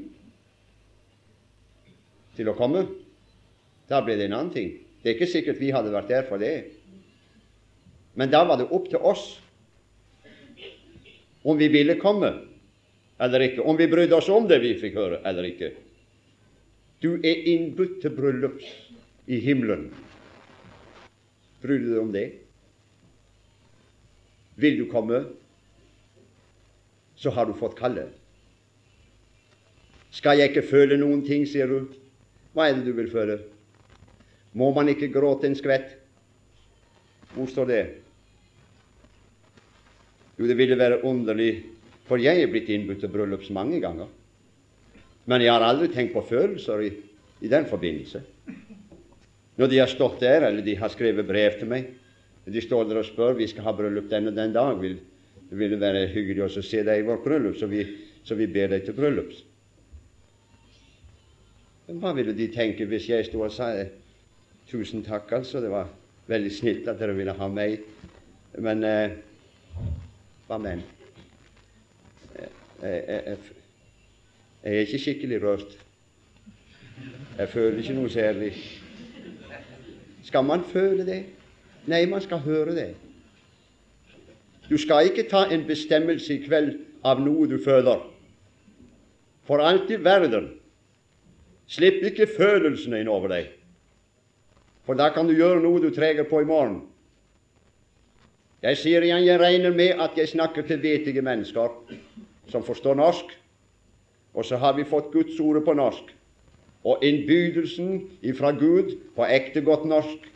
til 2.38 2.52
å 2.52 2.56
komme, 2.58 2.86
da 3.88 4.02
ble 4.04 4.18
det 4.20 4.28
en 4.28 4.38
annen 4.38 4.54
ting. 4.54 4.74
Det 5.02 5.12
er 5.12 5.16
ikke 5.16 5.32
sikkert 5.32 5.62
vi 5.62 5.72
hadde 5.72 5.94
vært 5.94 6.12
der 6.12 6.26
for 6.28 6.42
det. 6.42 6.56
Men 8.20 8.32
da 8.34 8.44
var 8.48 8.60
det 8.60 8.68
opp 8.74 8.90
til 8.92 9.00
oss 9.00 9.38
om 11.48 11.56
vi 11.60 11.70
ville 11.72 11.96
komme 12.02 12.34
eller 13.20 13.46
ikke, 13.48 13.64
om 13.66 13.78
vi 13.78 13.90
brydde 13.90 14.18
oss 14.18 14.30
om 14.30 14.46
det 14.50 14.60
vi 14.62 14.76
fikk 14.78 14.98
høre, 15.00 15.22
eller 15.26 15.48
ikke. 15.50 15.72
Du 17.02 17.16
er 17.18 17.48
innbudt 17.50 18.00
til 18.02 18.14
bryllup 18.14 18.62
i 19.30 19.40
himmelen. 19.42 19.90
Bryr 21.62 21.82
du 21.82 21.90
deg 21.90 22.02
om 22.02 22.14
det? 22.14 22.28
Vil 24.58 24.78
du 24.80 24.86
komme, 24.90 25.24
så 27.18 27.34
har 27.34 27.50
du 27.50 27.58
fått 27.58 27.78
kallet. 27.78 28.14
Skal 30.14 30.40
jeg 30.40 30.52
ikke 30.52 30.66
føle 30.70 30.98
noen 30.98 31.24
ting, 31.26 31.46
sier 31.50 31.70
du. 31.70 31.94
Hva 32.54 32.70
er 32.70 32.78
det 32.78 32.88
du 32.88 32.94
vil 32.98 33.10
føle? 33.12 33.40
Må 34.58 34.72
man 34.74 34.90
ikke 34.90 35.12
gråte 35.14 35.50
en 35.50 35.58
skvett? 35.58 35.98
Hvor 37.36 37.50
står 37.50 37.70
det? 37.70 37.82
Jo, 40.38 40.46
det 40.46 40.58
ville 40.58 40.78
være 40.78 41.04
underlig 41.06 41.52
for 42.08 42.22
jeg 42.24 42.42
er 42.42 42.52
blitt 42.52 42.70
innbudt 42.72 43.02
til 43.04 43.12
bryllups 43.12 43.52
mange 43.56 43.82
ganger. 43.84 44.08
Men 45.28 45.44
jeg 45.44 45.52
har 45.52 45.66
aldri 45.68 45.90
tenkt 45.92 46.16
på 46.16 46.24
følelser 46.24 46.86
i, 46.86 46.92
i 47.44 47.52
den 47.52 47.68
forbindelse. 47.68 48.22
Når 49.58 49.72
de 49.72 49.80
har 49.82 49.92
stått 49.92 50.22
der, 50.22 50.46
eller 50.48 50.64
de 50.64 50.78
har 50.80 50.92
skrevet 50.94 51.28
brev 51.28 51.58
til 51.60 51.70
meg, 51.72 51.90
de 52.48 52.64
står 52.64 52.88
der 52.88 53.02
og 53.02 53.08
spør 53.10 53.36
vi 53.36 53.50
skal 53.52 53.66
ha 53.68 53.74
bryllup 53.76 54.08
den 54.12 54.30
og 54.32 54.38
den 54.38 54.54
dag, 54.56 54.80
vil, 54.80 54.96
vil 55.50 55.74
det 55.76 55.82
være 55.82 56.08
hyggelig 56.14 56.46
å 56.46 56.64
se 56.64 56.84
deg 56.88 57.02
i 57.02 57.08
vårt 57.08 57.26
bryllup, 57.26 57.58
så 57.60 57.68
vi, 57.68 57.84
så 58.24 58.38
vi 58.40 58.48
ber 58.48 58.72
deg 58.72 58.86
til 58.88 58.96
bryllups. 58.96 59.44
Hva 61.88 62.12
ville 62.16 62.36
de 62.36 62.50
tenke 62.52 62.88
hvis 62.88 63.08
jeg 63.10 63.28
sto 63.28 63.44
og 63.44 63.52
sa 63.56 63.72
tusen 64.68 65.04
takk, 65.04 65.32
altså, 65.40 65.60
det 65.64 65.72
var 65.72 65.92
veldig 66.28 66.52
snilt 66.52 66.88
at 66.92 67.00
dere 67.00 67.16
ville 67.16 67.36
ha 67.36 67.48
meg, 67.52 67.80
men 68.64 68.84
eh, 68.84 69.18
hva 70.48 70.60
men? 70.60 70.84
Jeg, 72.81 73.03
jeg, 73.07 73.38
jeg, 74.63 74.74
er 74.74 74.79
ikke 74.79 75.00
skikkelig 75.00 75.43
rørt. 75.43 75.77
Jeg 77.38 77.50
føler 77.50 77.77
ikke 77.77 77.93
noe 77.98 78.10
særlig. 78.10 78.51
Skal 80.24 80.43
man 80.43 80.63
føle 80.63 81.05
det? 81.05 81.24
Nei, 81.88 82.05
man 82.05 82.22
skal 82.22 82.43
høre 82.43 82.75
det. 82.75 82.89
Du 84.69 84.77
skal 84.77 85.07
ikke 85.07 85.29
ta 85.29 85.46
en 85.51 85.63
bestemmelse 85.67 86.34
i 86.36 86.43
kveld 86.43 86.74
av 87.07 87.22
noe 87.24 87.48
du 87.48 87.57
føler. 87.63 88.01
For 89.48 89.63
alt 89.63 89.89
i 89.91 90.00
verden. 90.03 90.51
Slipp 91.67 92.03
ikke 92.07 92.27
følelsene 92.31 93.01
inn 93.03 93.10
over 93.12 93.31
deg, 93.31 93.50
for 94.88 94.96
da 94.96 95.10
kan 95.12 95.27
du 95.27 95.34
gjøre 95.36 95.60
noe 95.65 95.81
du 95.84 95.89
treger 95.91 96.24
på 96.29 96.39
i 96.39 96.48
morgen. 96.48 96.77
Jeg 98.63 98.79
sier 98.79 99.03
igjen, 99.03 99.25
jeg 99.27 99.39
regner 99.41 99.75
med 99.75 100.00
at 100.01 100.15
jeg 100.17 100.31
snakker 100.31 100.63
til 100.67 100.79
vetige 100.81 101.22
mennesker 101.22 101.75
som 102.51 102.63
forstår 102.63 102.96
norsk, 102.96 103.34
og 104.34 104.46
så 104.46 104.58
har 104.62 104.75
vi 104.77 104.86
fått 104.88 105.12
Guds 105.13 105.39
ord 105.39 105.63
på 105.66 105.74
norsk 105.77 106.13
og 106.88 107.04
innbydelsen 107.04 108.01
ifra 108.22 108.54
Gud 108.56 108.94
på 109.16 109.25
ekte 109.25 109.63
godt 109.66 109.88
norsk 109.89 110.27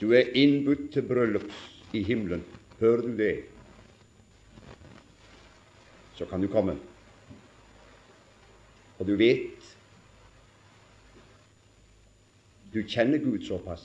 du 0.00 0.12
er 0.14 0.30
innbudt 0.38 0.92
til 0.94 1.02
bryllup 1.02 1.50
i 1.92 2.02
himmelen. 2.06 2.44
Hører 2.78 3.02
du 3.02 3.16
det? 3.18 3.32
Så 6.14 6.26
kan 6.26 6.42
du 6.42 6.46
komme. 6.48 6.76
Og 8.98 9.06
du 9.06 9.16
vet 9.16 9.54
Du 12.72 12.82
kjenner 12.84 13.18
Gud 13.18 13.42
såpass. 13.42 13.82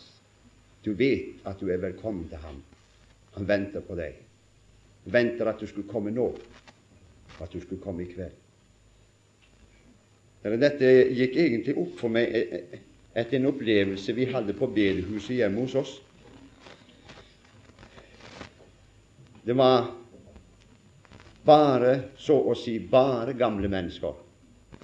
Du 0.85 0.91
vet 0.93 1.39
at 1.47 1.59
du 1.61 1.69
er 1.71 1.77
velkommen 1.77 2.27
til 2.29 2.37
ham. 2.37 2.57
Han 3.33 3.47
venter 3.47 3.81
på 3.81 3.95
deg. 3.95 4.17
Venter 5.05 5.47
at 5.47 5.61
du 5.61 5.67
skulle 5.67 5.87
komme 5.87 6.11
nå, 6.11 6.33
at 7.41 7.51
du 7.51 7.59
skulle 7.61 7.81
komme 7.81 8.05
i 8.05 8.11
kveld. 8.11 8.39
Dette 10.59 10.89
gikk 11.15 11.37
egentlig 11.39 11.77
opp 11.79 11.93
for 12.01 12.11
meg 12.11 12.33
etter 13.13 13.37
en 13.37 13.47
opplevelse 13.47 14.15
vi 14.17 14.27
hadde 14.31 14.55
på 14.57 14.67
bedehuset 14.75 15.37
hjemme 15.37 15.63
hos 15.63 15.75
oss. 15.79 15.93
Det 19.43 19.55
var 19.55 19.87
bare, 21.43 21.95
så 22.17 22.35
å 22.35 22.55
si, 22.55 22.77
bare 22.79 23.35
gamle 23.39 23.71
mennesker 23.71 24.19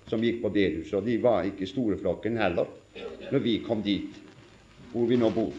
som 0.10 0.24
gikk 0.24 0.42
på 0.44 0.52
bedehuset. 0.52 0.98
Og 1.00 1.08
de 1.08 1.18
var 1.24 1.48
ikke 1.48 1.68
store 1.70 2.00
flokken 2.00 2.40
heller 2.40 2.68
når 3.30 3.44
vi 3.44 3.60
kom 3.64 3.84
dit 3.86 4.16
hvor 4.92 5.06
vi 5.10 5.20
nå 5.20 5.30
bor. 5.32 5.52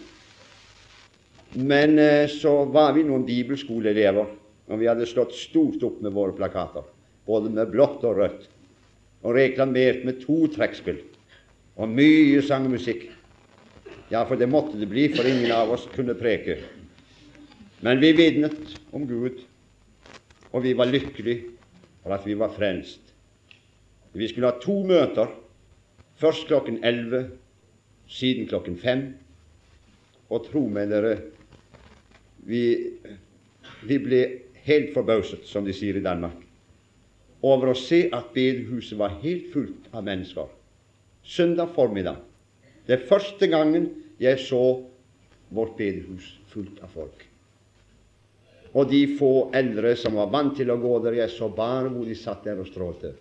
Men 1.61 1.99
eh, 1.99 2.29
så 2.31 2.65
var 2.71 2.93
vi 2.95 3.05
noen 3.07 3.25
bibelskoleelever, 3.27 4.27
og 4.71 4.79
vi 4.79 4.89
hadde 4.89 5.09
slått 5.09 5.35
stort 5.35 5.83
opp 5.87 6.01
med 6.05 6.15
våre 6.15 6.35
plakater, 6.37 6.87
både 7.27 7.51
med 7.53 7.73
blått 7.73 8.05
og 8.07 8.21
rødt 8.23 8.49
og 9.21 9.35
reklamert 9.37 10.05
med 10.07 10.23
to 10.23 10.45
trekkspill 10.55 11.01
og 11.81 11.91
mye 11.91 12.41
sangmusikk. 12.45 13.09
Ja, 14.11 14.25
for 14.27 14.39
det 14.39 14.51
måtte 14.51 14.79
det 14.79 14.89
bli, 14.91 15.07
for 15.15 15.27
ingen 15.27 15.53
av 15.55 15.71
oss 15.75 15.87
kunne 15.95 16.17
preke. 16.19 16.59
Men 17.81 18.01
vi 18.03 18.11
vitnet 18.13 18.75
om 18.93 19.07
Gud, 19.09 19.39
og 20.51 20.65
vi 20.65 20.75
var 20.77 20.91
lykkelige 20.91 21.55
for 22.03 22.17
at 22.17 22.27
vi 22.27 22.35
var 22.39 22.53
frelst. 22.57 23.01
Vi 24.13 24.27
skulle 24.29 24.51
ha 24.51 24.59
to 24.61 24.81
møter, 24.87 25.31
først 26.19 26.49
klokken 26.51 26.81
11, 26.85 27.31
siden 28.11 28.49
klokken 28.51 28.77
5. 28.81 29.05
Og 30.31 30.47
tro 30.51 30.65
meg, 30.71 30.91
dere, 30.91 31.15
vi, 32.47 32.65
vi 33.87 33.99
ble 34.03 34.23
helt 34.67 34.95
forbauset, 34.95 35.47
som 35.49 35.65
de 35.67 35.75
sier 35.77 35.97
i 35.97 36.05
Danmark 36.05 36.47
over 37.41 37.73
å 37.73 37.79
se 37.79 38.03
at 38.13 38.33
bedehuset 38.35 38.99
var 39.01 39.17
helt 39.23 39.49
fullt 39.55 39.89
av 39.97 40.05
mennesker. 40.05 40.49
Søndag 41.25 41.73
formiddag. 41.77 42.21
Det 42.87 42.97
er 42.97 43.09
første 43.09 43.49
gangen 43.49 43.89
jeg 44.21 44.41
så 44.43 44.83
vårt 45.51 45.77
bedehus 45.79 46.27
fullt 46.53 46.83
av 46.85 46.93
folk. 46.93 47.25
Og 48.71 48.87
de 48.91 49.03
få 49.19 49.51
eldre 49.57 49.97
som 49.99 50.15
var 50.21 50.31
vant 50.31 50.55
til 50.59 50.71
å 50.71 50.79
gå 50.79 50.93
der, 51.03 51.17
jeg 51.25 51.33
så 51.35 51.49
bare 51.51 51.91
hvor 51.91 52.07
de 52.07 52.15
satt 52.15 52.45
der 52.47 52.61
og 52.61 52.69
strålte. 52.69 53.15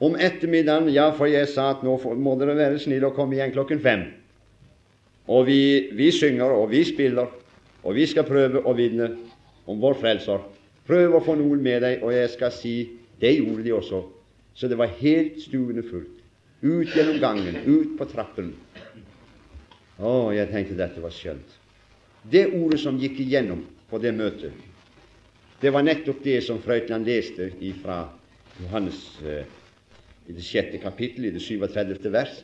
Om 0.00 0.16
ettermiddagen, 0.16 0.88
ja, 0.94 1.10
for 1.12 1.28
jeg 1.28 1.46
sa 1.52 1.68
at 1.74 1.84
nå 1.84 1.98
må 2.18 2.34
dere 2.40 2.56
være 2.56 2.80
snille 2.80 3.10
og 3.10 3.18
komme 3.18 3.36
igjen 3.36 3.52
klokken 3.54 3.82
fem. 3.84 4.06
Og 5.30 5.44
vi, 5.46 5.60
vi 5.94 6.08
synger, 6.10 6.56
og 6.56 6.70
vi 6.72 6.80
spiller, 6.88 7.28
og 7.84 7.94
vi 7.94 8.06
skal 8.08 8.26
prøve 8.26 8.64
å 8.64 8.74
vinne 8.74 9.12
om 9.70 9.80
vår 9.80 9.98
Frelser. 10.00 10.42
Prøv 10.88 11.14
å 11.14 11.22
få 11.22 11.36
noen 11.38 11.62
med 11.62 11.84
deg, 11.84 12.02
og 12.02 12.14
jeg 12.14 12.32
skal 12.32 12.54
si 12.54 12.74
det 13.20 13.36
gjorde 13.36 13.62
de 13.66 13.74
også. 13.76 14.00
Så 14.56 14.68
det 14.68 14.78
var 14.80 14.96
helt 14.98 15.38
stuende 15.42 15.84
fullt. 15.86 16.16
Ut 16.60 16.96
gjennom 16.96 17.20
gangen, 17.22 17.56
ut 17.64 17.94
på 17.98 18.06
trappen. 18.10 18.50
Å, 20.00 20.32
jeg 20.34 20.50
tenkte 20.50 20.78
dette 20.78 21.02
var 21.02 21.14
skjønt. 21.14 21.56
Det 22.30 22.48
ordet 22.56 22.80
som 22.82 22.98
gikk 23.00 23.20
igjennom 23.22 23.62
på 23.88 24.00
det 24.02 24.12
møtet, 24.16 24.56
det 25.60 25.72
var 25.72 25.84
nettopp 25.84 26.22
det 26.24 26.38
som 26.44 26.60
Frøytland 26.60 27.08
leste 27.08 27.50
fra 27.82 28.02
Johannes 28.60 29.00
eh, 29.24 29.44
i 30.28 30.36
det 30.36 30.44
sjette 30.44 30.80
kapittel, 30.80 31.28
i 31.28 31.34
det 31.34 31.42
37. 31.44 32.08
vers. 32.12 32.40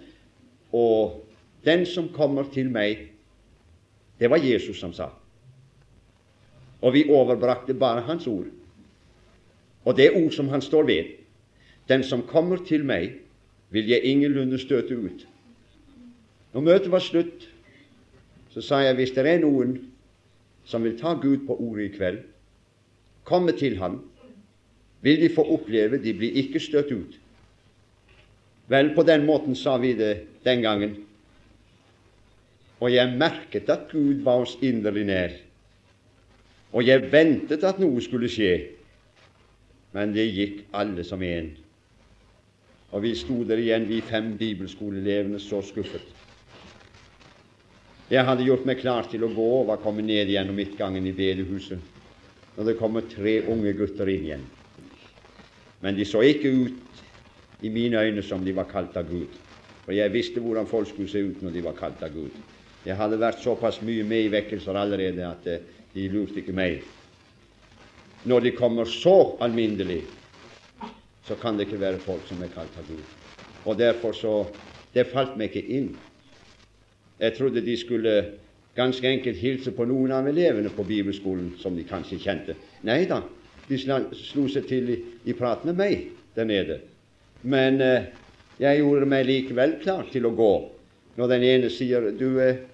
Og 0.77 1.23
den 1.65 1.87
som 1.89 2.11
kommer 2.13 2.49
til 2.53 2.69
meg, 2.73 3.09
det 4.21 4.29
var 4.33 4.45
Jesus 4.45 4.79
som 4.81 4.93
sa 4.97 5.11
og 6.87 6.95
vi 6.95 7.09
overbrakte 7.11 7.75
bare 7.75 8.05
Hans 8.07 8.27
ord. 8.31 8.47
Og 9.85 9.97
det 9.97 10.13
ord 10.15 10.31
som 10.31 10.49
Han 10.49 10.63
står 10.63 10.87
ved. 10.87 11.05
Den 11.89 12.05
som 12.05 12.23
kommer 12.23 12.63
til 12.67 12.85
meg, 12.85 13.19
vil 13.71 13.89
jeg 13.91 14.05
ingenlunde 14.05 14.59
støte 14.59 14.95
ut. 14.95 15.27
Når 16.55 16.61
møtet 16.61 16.91
var 16.91 17.03
slutt, 17.03 17.49
så 18.51 18.63
sa 18.63 18.79
jeg 18.85 18.95
hvis 18.97 19.15
det 19.15 19.27
er 19.27 19.43
noen 19.43 19.77
som 20.67 20.87
vil 20.87 20.99
ta 20.99 21.15
Gud 21.19 21.47
på 21.47 21.57
ordet 21.59 21.89
i 21.91 21.95
kveld, 21.97 22.21
komme 23.27 23.53
til 23.59 23.77
ham, 23.79 24.01
vil 25.03 25.21
de 25.21 25.31
få 25.35 25.45
oppleve 25.55 25.99
de 26.03 26.15
blir 26.15 26.39
ikke 26.43 26.63
støtt 26.63 26.91
ut. 26.95 27.19
Vel, 28.71 28.95
på 28.95 29.03
den 29.07 29.27
måten 29.27 29.55
sa 29.55 29.77
vi 29.79 29.93
det 29.95 30.15
den 30.47 30.63
gangen. 30.63 30.97
Og 32.81 32.91
jeg 32.95 33.19
merket 33.19 33.71
at 33.71 33.91
Gud 33.93 34.23
var 34.27 34.43
oss 34.47 34.57
inderlig 34.63 35.05
nær. 35.07 35.37
Og 36.73 36.87
jeg 36.87 37.07
ventet 37.13 37.65
at 37.65 37.79
noe 37.79 38.03
skulle 38.03 38.31
skje, 38.31 38.53
men 39.95 40.13
det 40.13 40.27
gikk 40.29 40.65
alle 40.77 41.05
som 41.07 41.23
én. 41.23 41.53
Og 42.93 43.03
vi 43.03 43.15
sto 43.19 43.43
der 43.47 43.61
igjen, 43.61 43.89
vi 43.89 44.01
fem 44.05 44.35
bibelskoleelevene, 44.39 45.41
så 45.43 45.63
skuffet. 45.65 46.05
Jeg 48.11 48.23
hadde 48.23 48.45
gjort 48.47 48.67
meg 48.69 48.79
klar 48.79 49.09
til 49.11 49.25
å 49.27 49.33
gå 49.35 49.47
og 49.61 49.71
var 49.73 49.81
kommet 49.83 50.07
ned 50.07 50.31
gjennom 50.31 50.55
midtgangen 50.55 51.07
i 51.09 51.15
bedehuset 51.15 51.95
når 52.57 52.69
det 52.71 52.77
kommer 52.79 53.05
tre 53.11 53.41
unge 53.53 53.73
gutter 53.77 54.09
inn 54.09 54.29
igjen. 54.29 54.45
Men 55.83 55.97
de 55.99 56.07
så 56.09 56.23
ikke 56.25 56.53
ut 56.55 57.03
i 57.67 57.73
mine 57.73 58.01
øyne 58.01 58.23
som 58.25 58.45
de 58.45 58.55
var 58.57 58.69
kalt 58.71 58.97
av 58.97 59.11
Gud. 59.11 59.35
For 59.85 59.93
jeg 59.93 60.13
visste 60.15 60.41
hvordan 60.41 60.71
folk 60.71 60.89
skulle 60.89 61.11
se 61.11 61.21
ut 61.23 61.43
når 61.43 61.53
de 61.59 61.65
var 61.67 61.77
kalt 61.77 62.01
av 62.07 62.15
Gud. 62.15 62.33
Jeg 62.87 62.97
hadde 62.97 63.19
vært 63.21 63.43
såpass 63.43 63.83
mye 63.83 64.07
med 64.07 64.29
i 64.29 64.33
vekkelser 64.33 64.79
allerede 64.79 65.27
at 65.27 65.51
eh, 65.51 65.76
de 65.97 66.07
lurte 66.13 66.43
ikke 66.43 66.55
meg. 66.57 66.85
Når 68.29 68.45
de 68.45 68.53
kommer 68.57 68.85
så 68.85 69.37
alminnelig, 69.41 70.03
så 71.27 71.35
kan 71.41 71.57
det 71.57 71.67
ikke 71.67 71.81
være 71.81 72.03
folk 72.03 72.27
som 72.29 72.43
er 72.45 72.53
kalt 72.53 72.77
av 72.79 72.89
Gud. 72.89 73.05
Og 73.65 73.79
derfor 73.79 74.13
så 74.13 74.39
Det 74.97 75.11
falt 75.13 75.35
meg 75.37 75.53
ikke 75.53 75.69
inn. 75.77 75.89
Jeg 77.21 77.35
trodde 77.37 77.61
de 77.61 77.75
skulle 77.77 78.13
ganske 78.77 79.09
enkelt 79.09 79.37
hilse 79.37 79.73
på 79.77 79.85
noen 79.85 80.15
av 80.17 80.29
elevene 80.29 80.71
på 80.73 80.87
bibelskolen 80.89 81.51
som 81.61 81.77
de 81.77 81.85
kanskje 81.85 82.17
kjente. 82.23 82.55
Nei 82.81 83.03
da, 83.05 83.19
de 83.69 83.77
slo 83.77 84.47
seg 84.49 84.65
til 84.71 84.89
i, 84.95 84.97
i 85.29 85.35
prat 85.37 85.67
med 85.69 85.77
meg 85.77 86.07
der 86.33 86.49
nede. 86.49 86.79
Men 87.43 87.81
eh, 87.85 88.09
jeg 88.57 88.81
gjorde 88.81 89.11
meg 89.11 89.29
likevel 89.29 89.77
klar 89.83 90.09
til 90.13 90.31
å 90.31 90.33
gå 90.33 90.53
når 91.17 91.33
den 91.35 91.45
ene 91.49 91.71
sier 91.73 92.11
du, 92.17 92.41
eh, 92.41 92.65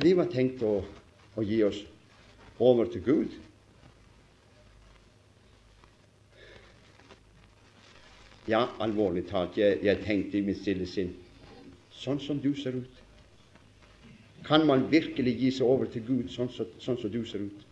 vi 0.00 0.12
var 0.16 0.32
tenkt 0.32 0.64
å 0.64 0.78
og 1.36 1.44
gi 1.44 1.60
oss 1.64 1.82
over 2.58 2.88
til 2.92 3.04
Gud. 3.04 3.36
Ja, 8.48 8.64
alvorlig 8.80 9.26
talt, 9.28 9.58
jeg, 9.58 9.80
jeg 9.82 10.02
tenkte 10.06 10.38
i 10.38 10.44
mitt 10.46 10.60
stille 10.62 10.86
sinn 10.88 11.14
sånn 11.96 12.20
som 12.22 12.40
du 12.40 12.52
ser 12.58 12.76
ut? 12.78 13.02
Kan 14.46 14.66
man 14.68 14.86
virkelig 14.92 15.32
gi 15.40 15.50
seg 15.58 15.66
over 15.66 15.88
til 15.90 16.04
Gud 16.06 16.30
sånn 16.30 16.50
som, 16.54 16.68
sånn 16.82 16.98
som 17.00 17.10
du 17.10 17.22
ser 17.26 17.46
ut? 17.48 17.64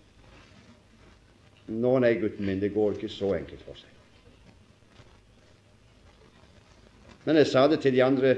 Nå, 1.71 1.93
nei, 2.03 2.17
gutten 2.21 2.49
min, 2.49 2.61
det 2.61 2.75
går 2.75 2.99
ikke 2.99 3.13
så 3.13 3.31
enkelt 3.39 3.63
for 3.65 3.79
seg. 3.79 3.91
Men 7.25 7.41
jeg 7.41 7.49
sa 7.49 7.65
det 7.71 7.79
til 7.81 7.95
de 7.95 8.03
andre 8.05 8.35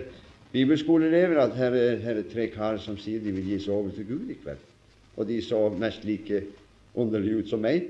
bibelskoleelever 0.53 1.41
at 1.43 1.57
her 1.59 1.75
er, 1.75 1.97
her 2.05 2.21
er 2.21 2.29
tre 2.31 2.47
karer 2.53 2.79
som 2.83 2.99
sier 3.01 3.23
de 3.25 3.33
vil 3.35 3.49
gi 3.51 3.59
seg 3.65 3.75
over 3.75 3.97
til 3.97 4.07
Gud 4.13 4.31
i 4.31 4.39
kveld. 4.39 4.63
Og 5.17 5.29
de 5.29 5.41
så 5.43 5.69
mest 5.73 6.05
like 6.05 6.43
underlige 6.95 7.43
ut 7.43 7.53
som 7.53 7.63
meg. 7.65 7.89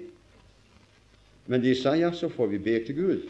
Men 1.46 1.62
de 1.62 1.74
sa 1.78 1.94
ja, 1.98 2.10
så 2.14 2.28
får 2.30 2.52
vi 2.54 2.62
be 2.62 2.76
til 2.86 2.98
Gud. 2.98 3.26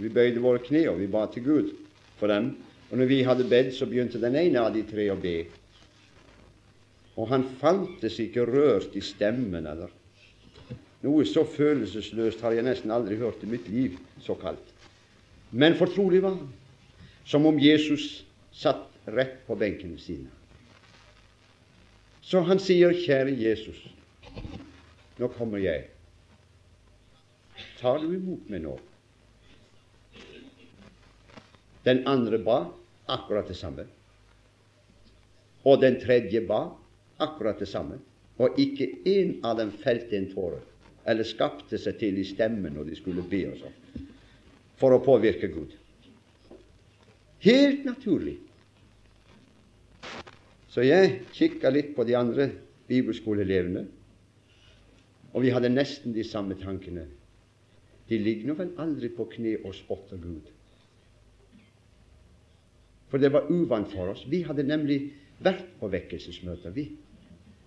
Vi 0.00 0.08
bøyde 0.08 0.40
våre 0.40 0.62
kne, 0.64 0.86
og 0.90 1.00
vi 1.00 1.08
ba 1.10 1.26
til 1.32 1.44
Gud 1.44 1.72
for 2.20 2.32
dem. 2.32 2.54
Og 2.90 2.98
når 2.98 3.08
vi 3.10 3.22
hadde 3.22 3.48
bedt, 3.48 3.74
så 3.76 3.86
begynte 3.86 4.20
den 4.20 4.36
ene 4.36 4.60
av 4.62 4.74
de 4.74 4.84
tre 4.88 5.10
å 5.12 5.18
be. 5.20 5.38
Og 7.20 7.28
han 7.28 7.44
fantes 7.60 8.18
ikke 8.22 8.46
rørt 8.48 8.96
i 8.96 9.04
stemmen 9.04 9.66
eller 9.66 9.90
noe 11.00 11.24
så 11.24 11.46
følelsesløst 11.48 12.42
har 12.44 12.52
jeg 12.56 12.66
nesten 12.66 12.92
aldri 12.92 13.16
hørt 13.20 13.40
i 13.44 13.48
mitt 13.48 13.68
liv, 13.72 13.96
såkalt. 14.20 14.66
Men 15.50 15.78
fortrolig 15.78 16.20
var 16.20 16.36
han, 16.36 16.50
som 17.24 17.46
om 17.48 17.56
Jesus 17.60 18.20
satt 18.52 18.84
rett 19.08 19.40
på 19.46 19.56
benken 19.56 19.96
ved 19.96 20.28
Så 22.30 22.40
han 22.46 22.60
sier, 22.62 22.92
'Kjære 22.94 23.32
Jesus, 23.34 23.78
nå 25.18 25.28
kommer 25.34 25.58
jeg. 25.58 25.88
Tar 27.80 27.98
du 27.98 28.12
imot 28.14 28.50
meg 28.50 28.62
nå?' 28.62 28.76
Den 31.84 32.04
andre 32.06 32.38
ba 32.38 32.58
akkurat 33.08 33.48
det 33.48 33.56
samme. 33.56 33.86
Og 35.64 35.80
den 35.82 35.98
tredje 36.00 36.40
ba 36.46 36.68
akkurat 37.18 37.58
det 37.58 37.68
samme. 37.68 37.98
Og 38.38 38.58
ikke 38.58 38.86
én 39.10 39.40
av 39.44 39.58
dem 39.58 39.72
felte 39.82 40.16
en 40.16 40.30
tåre 40.30 40.60
eller 41.10 41.26
skapte 41.26 41.78
seg 41.80 41.98
til 41.98 42.18
i 42.20 42.24
stemmen 42.28 42.76
når 42.76 42.92
de 42.92 42.96
skulle 42.96 43.24
be 43.26 43.40
og 43.50 43.58
sånn, 43.58 44.06
for 44.78 44.94
å 44.94 45.02
påvirke 45.02 45.48
Gud. 45.50 45.74
Helt 47.40 47.84
naturlig. 47.88 48.36
Så 50.70 50.84
jeg 50.86 51.24
kikka 51.34 51.72
litt 51.74 51.94
på 51.96 52.06
de 52.06 52.14
andre 52.18 52.46
bibelskoleelevene, 52.90 53.86
og 55.30 55.42
vi 55.44 55.50
hadde 55.54 55.70
nesten 55.70 56.14
de 56.14 56.24
samme 56.26 56.56
tankene. 56.58 57.06
De 58.10 58.18
ligger 58.18 58.50
nå 58.50 58.56
vel 58.58 58.72
aldri 58.82 59.10
på 59.14 59.26
kne 59.30 59.56
og 59.64 59.74
spotter 59.74 60.18
Gud. 60.18 60.48
For 63.10 63.22
det 63.22 63.32
var 63.34 63.50
uvant 63.50 63.90
for 63.90 64.12
oss. 64.12 64.24
Vi 64.30 64.42
hadde 64.46 64.66
nemlig 64.66 65.00
vært 65.42 65.66
på 65.80 65.90
vekkelsesmøter. 65.90 66.74
Vi, 66.74 66.86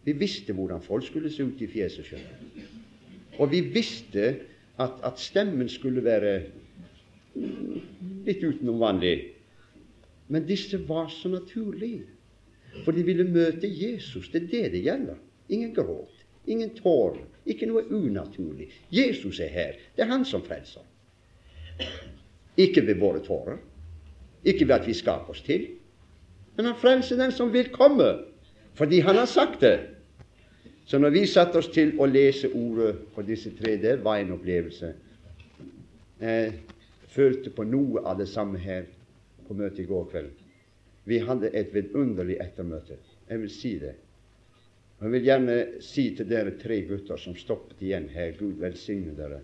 vi 0.03 0.15
visste 0.19 0.55
hvordan 0.55 0.83
folk 0.83 1.07
skulle 1.07 1.31
se 1.31 1.43
ut 1.43 1.61
i 1.63 1.67
fjeset. 1.67 2.07
sjøl. 2.07 2.23
Og 3.39 3.51
vi 3.51 3.63
visste 3.73 4.27
at, 4.79 4.99
at 5.03 5.19
stemmen 5.19 5.69
skulle 5.71 6.03
være 6.03 6.35
litt 8.27 8.43
utenom 8.43 8.79
vanlig. 8.79 9.33
Men 10.31 10.47
disse 10.47 10.79
var 10.87 11.09
så 11.11 11.31
naturlige, 11.31 12.05
for 12.81 12.95
de 12.95 13.03
ville 13.05 13.25
møte 13.29 13.69
Jesus. 13.69 14.29
Det 14.29 14.43
er 14.43 14.47
det 14.51 14.71
det 14.73 14.83
gjelder. 14.87 15.19
Ingen 15.49 15.73
gråt, 15.75 16.23
ingen 16.47 16.73
tårer, 16.77 17.21
ikke 17.45 17.67
noe 17.69 17.85
unaturlig. 17.91 18.69
Jesus 18.91 19.39
er 19.43 19.51
her. 19.53 19.77
Det 19.95 20.05
er 20.05 20.11
han 20.11 20.25
som 20.25 20.43
frelser. 20.45 20.85
Ikke 22.57 22.83
ved 22.85 22.99
våre 23.01 23.21
tårer, 23.25 23.57
ikke 24.45 24.67
ved 24.67 24.75
at 24.75 24.87
vi 24.87 24.93
skaper 24.93 25.33
oss 25.33 25.41
til, 25.41 25.67
men 26.55 26.69
han 26.69 26.77
frelser 26.77 27.17
den 27.17 27.31
som 27.33 27.53
vil 27.53 27.71
komme, 27.73 28.11
fordi 28.77 28.99
han 28.99 29.17
har 29.17 29.25
sagt 29.25 29.61
det. 29.61 29.79
Så 30.85 30.99
når 30.99 31.09
vi 31.15 31.25
satte 31.25 31.57
oss 31.57 31.69
til 31.73 31.95
å 31.99 32.05
lese 32.05 32.51
ordet 32.53 32.97
for 33.15 33.25
disse 33.25 33.53
tre, 33.57 33.77
det 33.81 33.95
var 34.03 34.19
en 34.19 34.35
opplevelse. 34.35 34.93
Jeg 36.21 36.53
følte 37.13 37.49
på 37.55 37.65
noe 37.67 38.03
av 38.05 38.19
det 38.19 38.27
samme 38.29 38.59
her 38.59 38.85
på 39.47 39.55
møtet 39.57 39.85
i 39.85 39.89
går 39.89 40.09
kveld. 40.11 40.42
Vi 41.05 41.19
hadde 41.19 41.51
et 41.51 41.73
vidunderlig 41.73 42.37
ettermøte. 42.41 42.97
Jeg 43.29 43.41
vil 43.41 43.51
si 43.51 43.73
det. 43.79 43.95
Jeg 45.01 45.11
vil 45.11 45.25
gjerne 45.25 45.57
si 45.83 46.05
til 46.15 46.29
dere 46.29 46.55
tre 46.59 46.79
gutter 46.87 47.19
som 47.19 47.35
stoppet 47.35 47.81
igjen 47.83 48.07
her, 48.13 48.31
Gud 48.39 48.61
velsigne 48.61 49.15
dere. 49.17 49.41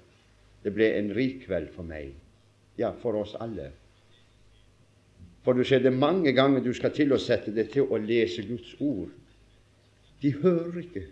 Det 0.63 0.71
ble 0.75 0.87
en 0.95 1.11
rik 1.15 1.43
kveld 1.47 1.71
for 1.75 1.87
meg. 1.87 2.13
Ja, 2.79 2.93
for 3.01 3.19
oss 3.19 3.35
alle. 3.39 3.71
For 5.43 5.55
du 5.55 5.63
ser 5.67 5.83
det 5.83 5.91
mange 5.95 6.31
ganger 6.35 6.63
du 6.63 6.71
skal 6.75 6.93
til 6.95 7.11
å 7.15 7.19
sette 7.19 7.51
deg 7.55 7.71
til 7.73 7.91
å 7.91 7.99
lese 7.99 8.43
Guds 8.47 8.75
ord. 8.79 9.11
De 10.21 10.31
hører 10.35 10.81
ikke. 10.83 11.05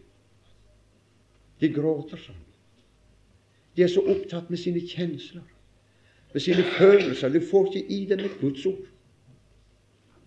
De 1.60 1.72
gråter 1.74 2.20
sånn. 2.22 2.44
De 3.76 3.84
er 3.86 3.92
så 3.92 4.02
opptatt 4.10 4.50
med 4.50 4.60
sine 4.60 4.82
kjensler, 4.82 5.44
med 6.34 6.44
sine 6.44 6.64
følelser. 6.78 7.30
Du 7.34 7.44
får 7.46 7.70
ikke 7.70 7.94
i 7.94 8.00
dem 8.10 8.24
et 8.26 8.40
Guds 8.42 8.66
ord. 8.70 8.86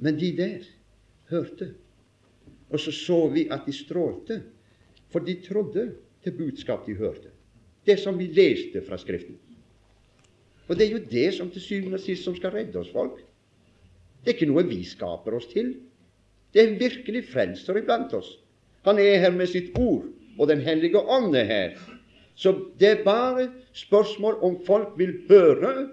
Men 0.00 0.16
de 0.18 0.30
der 0.36 0.64
hørte. 1.30 1.74
Og 2.70 2.80
så 2.80 2.92
så 2.94 3.18
vi 3.28 3.46
at 3.50 3.66
de 3.66 3.72
strålte, 3.74 4.42
for 5.10 5.18
de 5.26 5.36
trodde 5.44 5.90
til 6.24 6.36
budskap 6.38 6.86
de 6.86 6.94
hørte. 6.94 7.32
Det 7.86 7.98
som 7.98 8.18
vi 8.18 8.26
leste 8.26 8.82
fra 8.86 8.98
Skriften. 8.98 9.38
Og 10.68 10.78
det 10.78 10.86
er 10.86 10.92
jo 10.92 11.04
det 11.10 11.34
som 11.34 11.50
til 11.50 11.62
syvende 11.62 11.98
og 11.98 12.04
sist 12.04 12.24
som 12.24 12.36
skal 12.36 12.52
redde 12.54 12.78
oss, 12.78 12.92
folk. 12.92 13.18
Det 14.22 14.30
er 14.30 14.36
ikke 14.36 14.50
noe 14.52 14.66
vi 14.68 14.84
skaper 14.86 15.34
oss 15.34 15.48
til. 15.50 15.72
Det 16.52 16.62
er 16.62 16.68
en 16.68 16.80
virkelig 16.80 17.24
frelser 17.32 17.80
iblant 17.80 18.12
oss. 18.14 18.36
Han 18.86 19.00
er 19.02 19.18
her 19.24 19.34
med 19.34 19.50
sitt 19.50 19.74
ord 19.78 20.06
og 20.38 20.48
Den 20.48 20.60
hellige 20.60 21.00
ånd 21.00 21.36
er 21.36 21.44
her. 21.44 21.72
Så 22.34 22.54
det 22.80 22.88
er 22.88 23.04
bare 23.04 23.50
spørsmål 23.72 24.38
om 24.42 24.60
folk 24.66 24.94
vil 24.96 25.12
høre, 25.28 25.88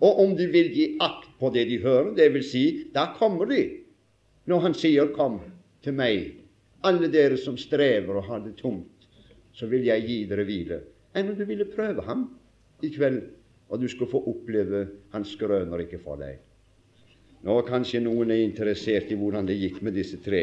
og 0.00 0.18
om 0.20 0.36
de 0.36 0.46
vil 0.46 0.68
gi 0.74 0.88
akt 1.00 1.27
på 1.38 1.50
det 1.54 1.64
de 1.68 1.78
hører. 1.82 2.14
Det 2.16 2.28
vil 2.34 2.44
si, 2.44 2.64
da 2.94 3.08
kommer 3.18 3.46
de. 3.50 3.62
Når 4.48 4.60
han 4.60 4.74
sier 4.74 5.12
'Kom 5.12 5.40
til 5.82 5.92
meg, 5.92 6.34
alle 6.84 7.08
dere 7.08 7.36
som 7.36 7.56
strever 7.56 8.16
og 8.16 8.24
har 8.24 8.40
det 8.40 8.56
tungt, 8.56 9.06
så 9.52 9.66
vil 9.66 9.84
jeg 9.84 10.06
gi 10.06 10.24
dere 10.24 10.44
hvile'. 10.44 10.80
Enn 11.14 11.28
om 11.30 11.36
du 11.36 11.44
ville 11.44 11.64
prøve 11.64 12.02
ham 12.02 12.38
i 12.82 12.88
kveld, 12.88 13.22
og 13.68 13.80
du 13.80 13.88
skulle 13.88 14.10
få 14.10 14.22
oppleve 14.26 14.88
han 15.12 15.24
skrøner 15.24 15.78
ikke 15.78 15.98
for 15.98 16.16
deg. 16.16 16.38
Nå 17.44 17.60
kanskje 17.62 18.00
noen 18.00 18.30
er 18.30 18.42
interessert 18.42 19.12
i 19.12 19.18
hvordan 19.18 19.46
det 19.46 19.58
gikk 19.58 19.82
med 19.82 19.94
disse 19.94 20.16
tre. 20.16 20.42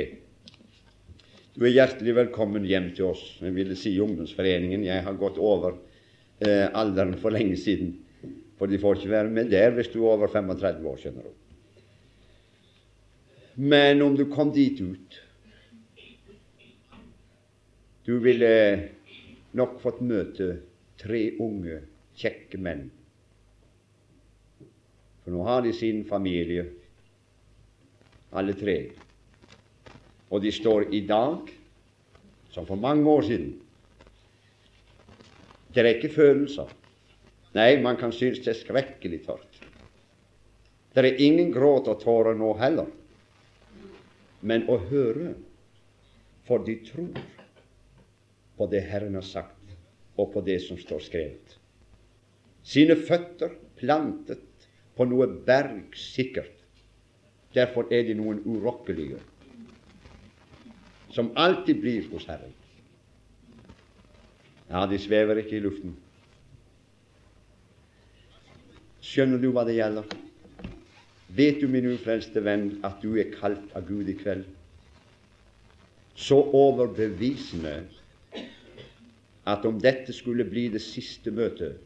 Du 1.55 1.65
er 1.65 1.71
hjertelig 1.71 2.15
velkommen 2.15 2.65
hjem 2.67 2.89
til 2.95 3.05
oss. 3.05 3.37
Jeg 3.41 3.55
ville 3.55 3.75
si 3.75 3.93
ungdomsforeningen. 3.99 4.83
Jeg 4.83 5.03
har 5.03 5.13
gått 5.19 5.37
over 5.39 5.77
eh, 6.39 6.67
alderen 6.71 7.15
for 7.19 7.31
lenge 7.31 7.55
siden. 7.57 7.93
For 8.59 8.71
de 8.71 8.79
får 8.79 8.99
ikke 8.99 9.11
være 9.11 9.31
med 9.35 9.49
der 9.51 9.73
hvis 9.75 9.91
du 9.91 9.99
er 10.03 10.15
over 10.15 10.31
35 10.31 10.87
år, 10.89 10.99
skjønner 11.01 11.25
du. 11.27 11.33
Men 13.55 14.01
om 14.03 14.15
du 14.15 14.25
kom 14.31 14.51
dit 14.55 14.81
ut 14.83 15.21
Du 18.05 18.19
ville 18.21 18.49
nok 19.57 19.79
fått 19.81 20.03
møte 20.05 20.51
tre 21.01 21.21
unge, 21.41 21.79
kjekke 22.13 22.59
menn. 22.61 22.83
For 25.23 25.33
nå 25.33 25.41
har 25.47 25.63
de 25.65 25.71
sin 25.73 26.03
familie, 26.05 26.67
alle 28.29 28.53
tre. 28.59 28.75
Og 30.29 30.43
de 30.43 30.51
står 30.53 30.91
i 30.93 31.01
dag 31.09 31.49
som 32.53 32.67
for 32.69 32.77
mange 32.77 33.09
år 33.09 33.25
siden. 33.25 33.55
Det 35.73 35.81
er 35.81 35.95
ikke 35.95 36.13
følelser. 36.13 36.69
Nei, 37.55 37.77
man 37.81 37.97
kan 37.97 38.11
synes 38.11 38.41
det 38.43 38.51
er 38.51 38.59
skrekkelig 38.59 39.21
tørt. 39.25 39.59
Det 40.95 41.03
er 41.03 41.21
ingen 41.23 41.51
gråt 41.55 41.87
og 41.91 42.01
tårer 42.03 42.35
nå 42.35 42.53
heller. 42.59 42.89
Men 44.45 44.67
å 44.71 44.77
høre, 44.89 45.33
for 46.47 46.63
de 46.67 46.75
tror 46.85 47.15
på 48.55 48.67
det 48.71 48.83
Herren 48.87 49.15
har 49.17 49.25
sagt, 49.27 49.75
og 50.15 50.31
på 50.33 50.43
det 50.45 50.59
som 50.63 50.79
står 50.79 51.03
skrevet. 51.03 51.55
Sine 52.65 52.95
føtter 52.95 53.55
plantet 53.79 54.67
på 54.95 55.07
noe 55.07 55.27
bergsikkert. 55.47 56.53
Derfor 57.55 57.91
er 57.93 58.03
de 58.07 58.15
noen 58.19 58.41
urokkelige 58.43 59.21
som 61.15 61.31
alltid 61.39 61.79
blir 61.79 62.07
hos 62.11 62.25
Herren. 62.27 62.51
Ja, 64.67 64.83
de 64.89 64.97
svever 64.99 65.39
ikke 65.39 65.55
i 65.55 65.63
luften. 65.63 65.93
Skjønner 69.15 69.39
du 69.39 69.53
hva 69.55 69.61
det 69.63 69.77
gjelder? 69.77 70.09
Vet 71.35 71.61
du, 71.61 71.69
min 71.71 71.85
ufrelste 71.87 72.41
venn, 72.43 72.81
at 72.83 72.97
du 72.99 73.13
er 73.15 73.29
kalt 73.31 73.71
av 73.71 73.85
Gud 73.87 74.09
i 74.11 74.15
kveld? 74.19 74.43
Så 76.19 76.35
overbevisende 76.51 77.77
at 79.47 79.67
om 79.69 79.79
dette 79.79 80.11
skulle 80.11 80.43
bli 80.49 80.65
det 80.73 80.81
siste 80.83 81.31
møtet 81.31 81.79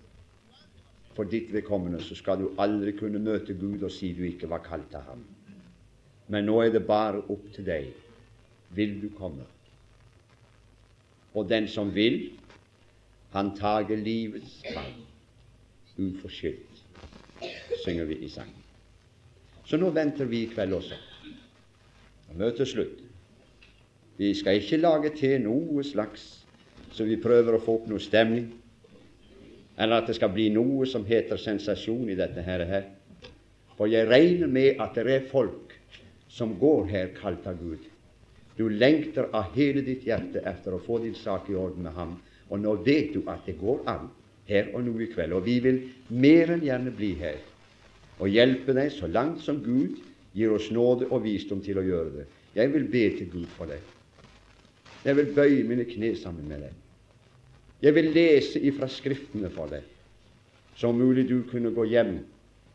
for 1.14 1.30
ditt 1.30 1.54
vedkommende, 1.54 2.02
så 2.02 2.18
skal 2.18 2.42
du 2.42 2.48
aldri 2.58 2.96
kunne 2.98 3.22
møte 3.22 3.54
Gud 3.54 3.86
og 3.86 3.94
si 3.94 4.10
du 4.18 4.24
ikke 4.26 4.50
var 4.50 4.66
kalt 4.66 4.98
av 4.98 5.12
ham. 5.12 5.22
Men 6.34 6.50
nå 6.50 6.58
er 6.64 6.74
det 6.74 6.82
bare 6.90 7.22
opp 7.30 7.46
til 7.54 7.68
deg. 7.70 7.92
Vil 8.74 8.98
du 9.04 9.10
komme? 9.14 9.46
Og 11.38 11.46
den 11.50 11.70
som 11.70 11.94
vil, 11.94 12.24
han 13.38 13.54
tager 13.54 14.02
livets 14.02 14.64
fall 14.74 14.98
uforskyldt, 16.00 16.69
synger 17.84 18.10
vi 18.10 18.20
i 18.26 18.30
sangen. 18.30 18.66
Så 19.66 19.78
nå 19.78 19.92
venter 19.94 20.26
vi 20.26 20.44
i 20.44 20.52
kveld 20.52 20.74
også. 20.74 20.98
Møtet 22.38 22.70
slutt. 22.70 23.00
Vi 24.20 24.34
skal 24.36 24.60
ikke 24.60 24.82
lage 24.82 25.14
til 25.16 25.40
noe 25.44 25.84
slags 25.88 26.40
så 26.92 27.06
vi 27.08 27.20
prøver 27.22 27.56
å 27.56 27.62
få 27.64 27.78
opp 27.80 27.90
noe 27.90 28.02
stemning, 28.02 28.50
eller 29.80 30.02
at 30.02 30.10
det 30.10 30.18
skal 30.18 30.34
bli 30.34 30.50
noe 30.52 30.88
som 30.90 31.06
heter 31.08 31.40
sensasjon 31.40 32.10
i 32.10 32.18
dette 32.20 32.44
her. 32.44 32.66
her. 32.68 32.90
For 33.78 33.88
jeg 33.88 34.10
regner 34.10 34.50
med 34.52 34.82
at 34.84 34.98
det 34.98 35.06
er 35.14 35.30
folk 35.30 35.76
som 36.28 36.58
går 36.60 36.90
her 36.90 37.14
kalt 37.16 37.48
av 37.48 37.62
Gud. 37.62 37.86
Du 38.58 38.68
lengter 38.68 39.30
av 39.32 39.54
hele 39.56 39.82
ditt 39.86 40.04
hjerte 40.04 40.44
etter 40.44 40.76
å 40.76 40.82
få 40.84 41.00
din 41.00 41.16
sak 41.16 41.48
i 41.50 41.56
orden 41.56 41.86
med 41.88 41.96
ham, 41.96 42.18
og 42.50 42.60
nå 42.60 42.76
vet 42.84 43.14
du 43.14 43.22
at 43.32 43.46
det 43.48 43.56
går 43.62 43.86
an 43.88 44.10
her 44.50 44.74
og 44.74 44.84
nå 44.86 44.96
i 45.04 45.10
kveld. 45.12 45.36
Og 45.38 45.46
vi 45.46 45.60
vil 45.64 45.80
mer 46.10 46.56
enn 46.56 46.66
gjerne 46.66 46.94
bli 46.96 47.14
her 47.22 47.40
og 48.20 48.34
hjelpe 48.34 48.76
deg 48.76 48.92
så 48.92 49.08
langt 49.08 49.44
som 49.46 49.62
Gud 49.64 50.00
gir 50.36 50.52
oss 50.54 50.68
nåde 50.76 51.08
og 51.10 51.24
visdom 51.24 51.62
til 51.64 51.80
å 51.80 51.86
gjøre 51.86 52.12
det. 52.18 52.26
Jeg 52.58 52.74
vil 52.74 52.90
be 52.92 53.06
til 53.16 53.30
Gud 53.32 53.48
for 53.56 53.70
deg. 53.72 53.80
Jeg 55.06 55.16
vil 55.16 55.32
bøye 55.36 55.64
mine 55.68 55.86
kne 55.88 56.12
sammen 56.20 56.50
med 56.50 56.66
deg. 56.66 56.74
Jeg 57.80 57.96
vil 57.96 58.10
lese 58.12 58.60
ifra 58.68 58.90
Skriftene 58.92 59.48
for 59.54 59.72
deg, 59.72 59.86
så 60.76 60.92
mulig 60.92 61.30
du 61.30 61.38
kunne 61.48 61.72
gå 61.72 61.86
hjem 61.88 62.18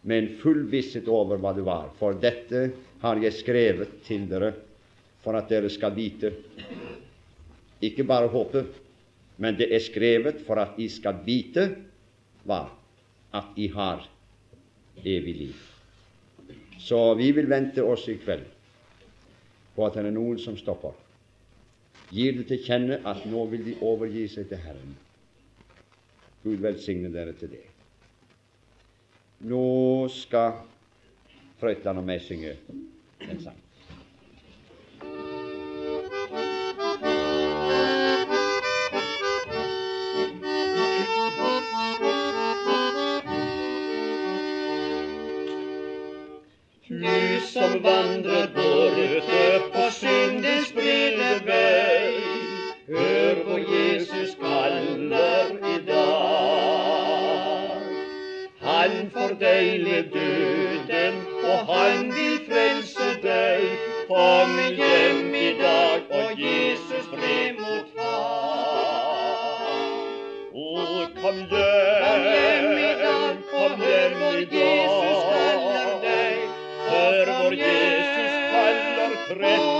med 0.08 0.16
en 0.16 0.30
full 0.40 0.62
visshet 0.72 1.08
over 1.12 1.40
hva 1.40 1.52
det 1.56 1.64
var. 1.66 1.90
For 1.98 2.16
dette 2.16 2.70
har 3.02 3.20
jeg 3.20 3.36
skrevet 3.36 3.98
til 4.06 4.24
dere 4.30 4.54
for 5.24 5.36
at 5.36 5.50
dere 5.52 5.68
skal 5.72 5.92
vite. 5.96 6.32
Ikke 7.84 8.06
bare 8.08 8.32
håpe, 8.32 8.64
men 9.36 9.56
det 9.58 9.70
er 9.74 9.82
skrevet 9.82 10.42
for 10.46 10.60
at 10.62 10.76
de 10.78 10.88
skal 10.90 11.22
vite 11.26 11.68
hva? 12.46 12.66
At 13.34 13.54
de 13.56 13.68
har 13.74 14.04
evig 15.02 15.34
liv. 15.34 15.62
Så 16.78 17.14
vi 17.18 17.30
vil 17.34 17.48
vente 17.50 17.82
oss 17.82 18.06
i 18.08 18.18
kveld 18.20 18.46
på 19.74 19.86
at 19.86 19.96
det 19.96 20.04
er 20.04 20.14
noen 20.14 20.38
som 20.38 20.58
stopper. 20.58 20.94
Gir 22.14 22.36
det 22.38 22.46
til 22.50 22.62
kjenne 22.62 23.00
at 23.08 23.24
nå 23.26 23.46
vil 23.50 23.64
de 23.66 23.74
overgi 23.82 24.28
seg 24.30 24.46
til 24.50 24.62
Herren. 24.62 24.94
Gud 26.44 26.60
velsigne 26.62 27.10
dere 27.10 27.34
til 27.38 27.50
det. 27.56 27.64
Nå 29.50 29.64
skal 30.12 30.60
Frøytland 31.58 32.04
og 32.04 32.06
meg 32.06 32.22
synge 32.22 32.54
en 33.24 33.40
sang. 33.40 33.63
Som 47.54 47.82
vandrer 47.82 48.46
borte 48.54 49.42
på 49.74 49.82
syndens 49.94 50.72
brede 50.74 51.34
vei. 51.46 52.14
Hør 52.88 53.34
hvor 53.44 53.60
Jesus 53.74 54.34
kaller 54.40 55.52
i 55.74 55.76
dag. 55.86 56.24
Han 58.62 59.10
fordeiler 59.14 60.02
døden, 60.16 61.14
og 61.44 61.58
han 61.74 62.12
vil 62.16 62.38
kaller 79.44 79.73